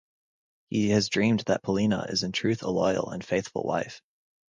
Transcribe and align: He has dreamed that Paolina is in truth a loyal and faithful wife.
He 0.71 0.89
has 0.89 1.09
dreamed 1.09 1.41
that 1.41 1.61
Paolina 1.61 2.07
is 2.09 2.23
in 2.23 2.31
truth 2.31 2.63
a 2.63 2.69
loyal 2.71 3.11
and 3.11 3.23
faithful 3.23 3.61
wife. 3.61 4.01